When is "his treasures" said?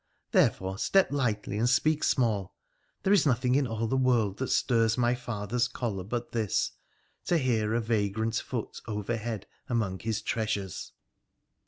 9.99-10.91